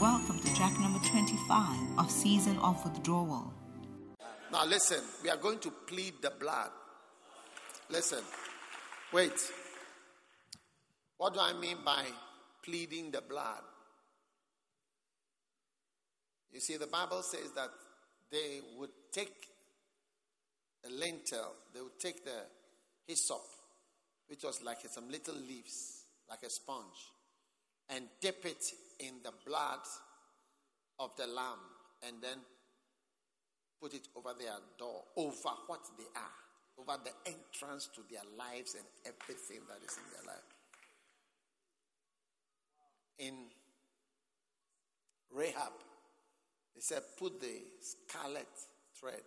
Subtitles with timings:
[0.00, 3.52] welcome to track number 25 of Season of Withdrawal.
[4.52, 6.70] Now, listen, we are going to plead the blood.
[7.88, 8.22] Listen,
[9.12, 9.32] wait.
[11.16, 12.04] What do I mean by
[12.62, 13.62] pleading the blood?
[16.52, 17.70] You see, the Bible says that
[18.30, 19.46] they would take
[20.84, 22.42] a lintel, they would take the
[23.06, 23.40] hyssop,
[24.28, 27.12] which was like some little leaves, like a sponge,
[27.88, 28.62] and dip it
[29.00, 29.80] in the blood
[30.98, 31.60] of the lamb,
[32.06, 32.38] and then
[33.80, 38.74] put it over their door, over what they are, over the entrance to their lives
[38.74, 40.44] and everything that is in their life.
[43.18, 43.34] In
[45.34, 45.72] Rahab,
[46.74, 48.48] he said, Put the scarlet
[48.98, 49.22] thread.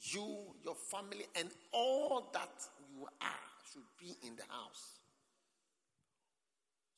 [0.00, 2.50] You, your family, and all that
[2.94, 4.97] you are should be in the house.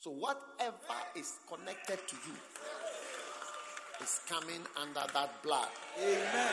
[0.00, 2.32] So, whatever is connected to you
[4.02, 5.69] is coming under that blood.
[5.98, 6.52] Amen.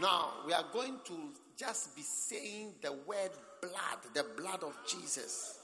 [0.00, 1.14] Now, we are going to
[1.56, 3.30] just be saying the word
[3.60, 5.58] blood, the blood of Jesus.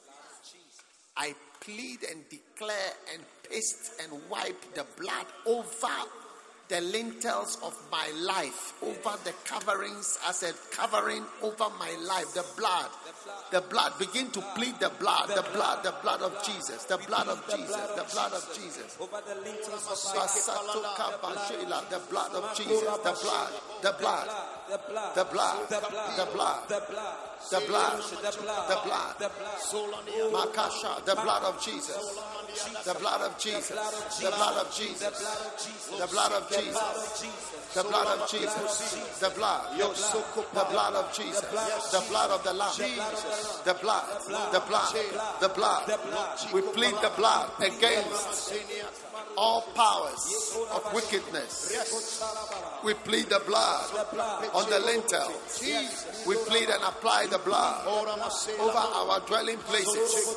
[1.17, 5.95] I plead and declare and paste and wipe the blood over
[6.71, 12.47] the lintels of my life, over the coverings I said, covering over my life, the
[12.57, 12.87] blood.
[13.51, 13.99] The blood.
[13.99, 17.77] Begin to plead the blood, the blood, the blood of Jesus, the blood of Jesus,
[17.99, 18.97] the blood of Jesus.
[19.01, 19.35] Over The
[22.09, 24.31] blood of Jesus, the blood, the blood,
[24.71, 25.11] the blood.
[25.11, 27.11] The blood, the blood, the blood, the blood,
[27.51, 27.99] the blood,
[28.69, 29.19] the blood,
[31.07, 32.40] the blood of Jesus
[32.85, 33.69] the blood of Jesus,
[34.21, 35.01] the blood of Jesus,
[35.99, 37.31] the blood of Jesus,
[37.75, 42.73] the blood of Jesus, the blood, the blood of Jesus, the blood of the Lamb,
[43.65, 44.05] the blood,
[44.53, 45.99] the blood, the blood.
[46.53, 48.53] We plead the blood against
[49.37, 51.73] all powers of wickedness.
[52.85, 53.85] We plead the blood
[54.55, 55.33] on the lintel.
[56.27, 60.37] We plead and apply the blood over our dwelling places,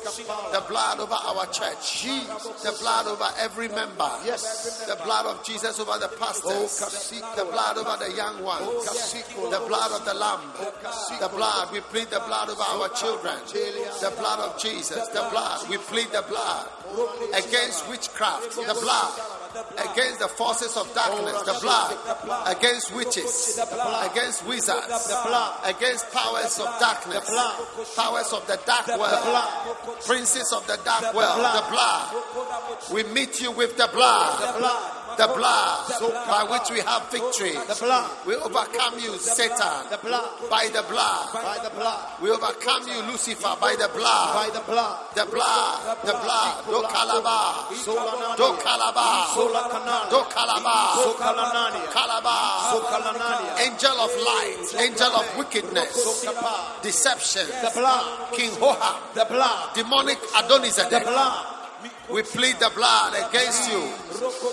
[0.52, 4.86] the blood over our church, the blood over every member, Yes.
[4.86, 6.44] the blood of Jesus over the pastors,
[6.82, 10.40] oh, the blood over the young ones, oh, the blood of the Lamb,
[11.20, 11.72] the blood.
[11.72, 15.68] We plead the blood over our children, the blood of Jesus, the blood.
[15.68, 16.68] We plead the blood
[17.34, 19.12] against witchcraft, the blood
[19.78, 21.96] against the forces of darkness, the blood,
[22.46, 23.60] against witches,
[24.10, 25.12] against wizards,
[25.64, 27.30] against powers of darkness,
[27.94, 29.48] powers of the dark world,
[30.06, 32.14] princes of the dark world, the blood.
[32.92, 35.03] We meet you with the blood.
[35.16, 35.90] The blood
[36.26, 37.52] by which we have victory.
[37.52, 38.10] The blood.
[38.26, 40.28] We overcome you, Satan, The blood.
[40.50, 41.32] by the blood.
[41.32, 42.00] By the blood.
[42.20, 44.34] We overcome you, Lucifer, by the blood.
[44.34, 45.96] By the blood, the blood.
[46.04, 46.66] The blood.
[46.66, 47.70] Do kalaba,
[48.36, 49.06] do kalaba,
[50.10, 50.76] do kalaba,
[51.94, 52.36] kalaba.
[53.60, 56.26] Angel of light, angel of wickedness,
[56.82, 57.46] deception,
[58.32, 60.90] King Hoha, the blood, demonic Adonizedek.
[60.90, 61.46] the blood,
[62.10, 63.80] We plead the blood against you,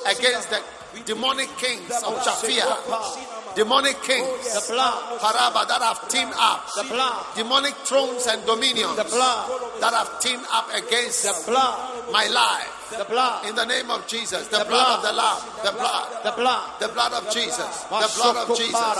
[0.06, 0.60] against the
[1.06, 7.26] demonic kings of Japhia, demonic kings, the blood, Paraba, that have teamed up, the blood,
[7.36, 12.81] demonic thrones and dominions the blood, that have teamed up against the blood, my life.
[12.98, 14.98] The blood, In the name of Jesus, the, The blood, blood.
[14.98, 18.96] of the Lamb, the blood, the blood, the blood of Jesus, the blood of Jesus,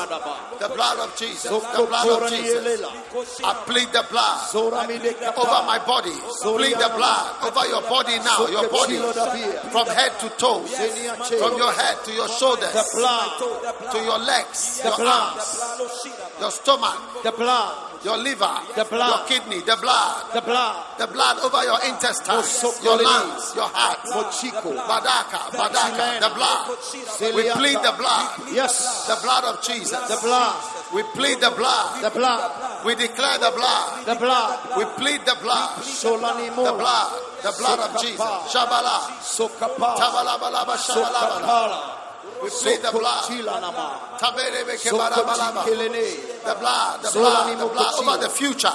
[0.60, 2.84] the blood of Jesus, the blood of Jesus.
[3.44, 5.40] I plead the blood Zora Mide Kapa.
[5.42, 6.16] over my body.
[6.42, 8.98] Plead the blood over your body now, your body,
[9.72, 10.72] from head to toes,
[11.40, 15.60] from your head to your shoulders, The blood, to your legs, the your arms,
[16.40, 19.10] your stomach, the blood, your liver, The blood.
[19.10, 24.00] your kidney, the blood, the blood, the blood over your intestines, your lungs, your heart,
[24.10, 24.74] Mochiko.
[24.88, 27.36] badaka, badaka, the blood.
[27.36, 30.00] We plead the blood, Yes, the blood of Jesus.
[30.08, 30.56] the blood,
[30.94, 32.02] We plead the blood.
[32.02, 34.06] the blood, We declare the blood.
[34.06, 35.82] the blood, We plead the blood.
[35.82, 37.08] The blood,
[37.42, 37.80] the blood.
[37.82, 38.20] Of Jesus.
[38.52, 41.42] Shabala, Sokapa, tabalabalaba, shabalabala.
[41.42, 42.01] Sokapala,
[42.44, 43.24] We plead the blood.
[43.24, 45.64] Sokochilanama, Taberebe kebarabalaba.
[45.64, 48.72] Sokochikelene, The blood, the blood, the blood over the future.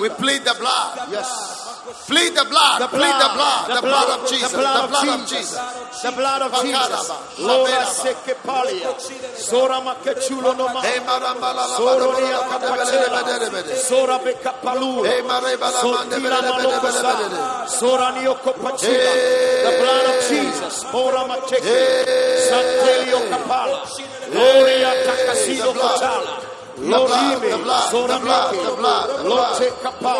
[0.00, 1.08] We plead the blood.
[1.10, 2.78] Yes, Plead the blood.
[2.90, 3.66] Plead the blood.
[3.74, 4.52] The blood of Jesus.
[4.52, 5.58] The blood of Jesus.
[6.02, 7.10] The blood of Jesus.
[7.38, 8.94] Lora seke palia.
[9.36, 10.82] Sora makechulo no ma.
[11.76, 13.20] Sora nia kapachela.
[13.74, 15.02] Sora bekapalu.
[15.82, 19.12] Sora maloko Sora nio kopachela.
[19.66, 20.84] The blood of Jesus.
[20.92, 22.06] Mora mateke.
[22.48, 23.82] Santelio kapala.
[24.30, 26.51] Gloria takasilo kapala.
[26.78, 27.52] Lorime,
[27.90, 28.76] Zoramato,
[29.24, 30.12] Lote Capa,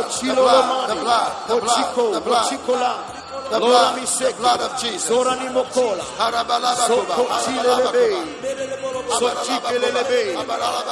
[0.00, 1.00] Ochilo Romani,
[1.48, 2.92] Ochico, Ochicola,
[3.50, 5.10] the blood, the blood of Jesus.
[5.10, 8.08] Zoranimokola, Harabala, Sokochilebe,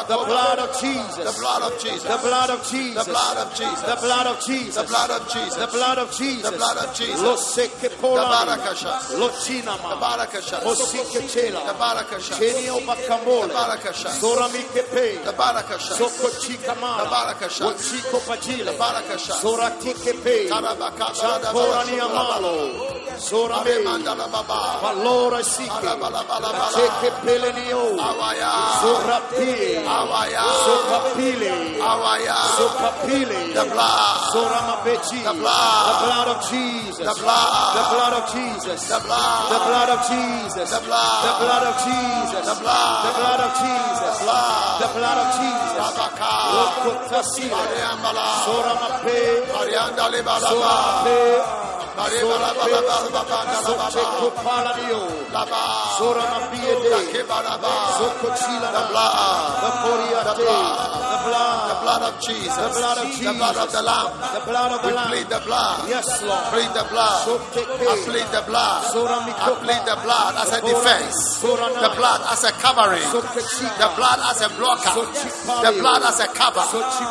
[0.09, 1.17] the blood of Jesus.
[1.17, 2.03] The blood of Jesus.
[2.05, 3.83] the blood of Jesus, The blood of Jesus.
[3.83, 5.57] the blood of Jesus, The blood of Jesus.
[5.57, 7.21] the blood of Jesus, The blood of Jesus.
[7.21, 9.19] Lo Seke The Polani, barakasha.
[9.19, 10.61] Lo The Chinama, barakasha.
[10.65, 12.35] Osike The Chela, barakasha.
[12.37, 14.09] Chenio The Bakamole, barakasha.
[14.21, 15.95] Zorami Kepe, The barakasha.
[15.97, 16.41] Soko The
[23.21, 23.71] Chikamala, barakasha.
[23.71, 23.85] Ochiko The Pajile, barakasha.
[23.85, 24.81] Zorati Kepe, Tarabakaba, Champorani Amalo, Zorame, Mandala Baba.
[24.81, 25.43] Valora
[27.25, 28.53] Pelenio, Awaya.
[29.87, 30.45] Awaya.
[31.81, 32.37] Awaya.
[33.55, 34.21] The blood.
[35.25, 35.87] The blood.
[35.91, 37.77] the blood of Jesus, The blood.
[37.77, 39.51] the blood of Jesus, The blood.
[39.51, 41.23] the blood of Jesus, The blood.
[41.25, 43.05] the blood of Jesus, The blood.
[43.05, 44.81] the blood of Jesus, blood.
[44.81, 45.79] the blood of Jesus.
[45.81, 46.33] Rabaka.
[46.57, 48.27] Lokotasile, Mariambala.
[48.45, 49.19] Soramape,
[49.55, 50.51] Marianda Libalaba.
[50.51, 51.70] Sorape,
[53.65, 55.01] Sote kupala dio.
[56.01, 57.73] Soramapiede, Kebaraba.
[58.01, 59.13] Sokochila, The blood.
[59.61, 60.77] the Poriate, The blood.
[61.13, 62.57] the blood, The blood of Jesus.
[62.57, 64.11] The blood of The blood of the Lamb.
[64.33, 65.09] the blood of the Lamb.
[65.13, 65.77] plead the blood.
[65.89, 66.45] Yes, Lord.
[66.57, 67.21] Plead the blood.
[67.85, 68.81] I plead the blood.
[68.89, 71.17] I plead the blood as a defense.
[71.45, 73.09] The blood as a covering.
[73.13, 74.95] The blood as a blocker.
[75.05, 76.65] The blood as a cover.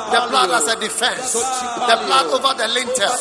[0.10, 1.34] The blood as a defense.
[1.34, 3.14] The blood over the lintel.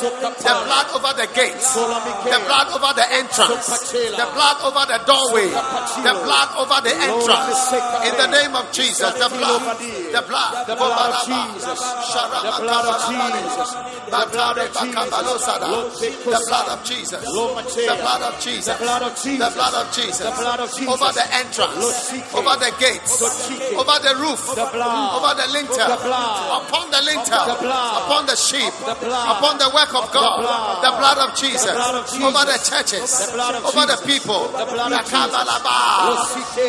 [0.48, 1.74] The blood over the gates.
[1.76, 3.68] The blood over the entrance.
[3.92, 5.57] The blood over the doorway
[6.02, 7.72] the blood over the entrance.
[8.08, 12.86] In the name of Jesus, the blood, the blood, the blood of Jesus, the blood
[12.86, 13.38] of Jesus,
[14.08, 15.08] the blood of Jesus,
[16.28, 20.26] the blood of Jesus, the blood of Jesus, the blood of Jesus,
[20.88, 23.22] over the entrance, over the gates,
[23.76, 29.92] over the roof, over the lintel, upon the lintel, upon the sheep, upon the work
[29.94, 31.74] of God, the blood of Jesus,
[32.22, 33.30] over the churches,
[33.66, 34.50] over the people.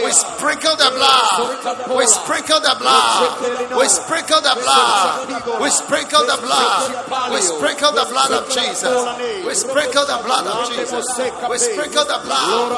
[0.03, 1.97] We sprinkle the blood.
[1.97, 3.77] We sprinkle the blood.
[3.77, 5.61] We sprinkle the blood.
[5.61, 7.31] We sprinkle the blood.
[7.31, 8.97] We sprinkle the blood of Jesus.
[9.45, 11.05] We sprinkle the blood of Jesus.
[11.49, 12.71] We sprinkle the blood.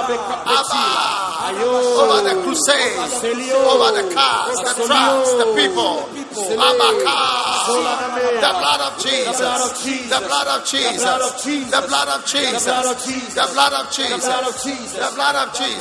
[0.47, 0.85] Abba.
[1.61, 3.23] Over the crusades.
[3.51, 6.07] Over the cars, the trucks, the people.
[6.51, 7.17] Abaka.
[8.41, 9.37] The blood of Jesus.
[10.09, 11.03] The blood of Jesus.
[11.71, 12.63] The blood of Jesus.
[12.63, 14.13] The blood of Jesus.
[15.01, 15.80] The blood of Jesus.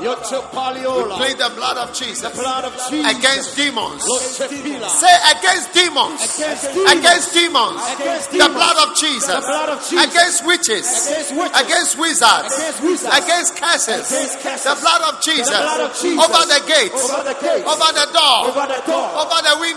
[0.00, 1.16] Yotopaliola.
[1.16, 3.16] Plead the blood of Jesus The blood of Jesus.
[3.18, 4.02] against demons.
[4.02, 6.20] Say against demons.
[6.24, 6.92] Against demons.
[6.92, 7.80] Against demons.
[7.94, 9.26] Against The blood of Jesus.
[9.26, 10.04] The blood of Jesus.
[10.10, 10.86] Against witches.
[11.06, 11.60] Against witches.
[11.60, 12.52] Against wizards.
[12.54, 13.16] Against wizards.
[13.16, 14.04] Against curses.
[14.10, 14.64] Against curses.
[14.64, 15.48] The blood of Jesus.
[15.50, 16.24] The blood of Jesus.
[16.24, 17.00] Over the gates.
[17.04, 17.66] Over the gates.
[17.68, 18.38] Over the door.
[18.50, 19.08] Over the door.
[19.20, 19.76] Over the window.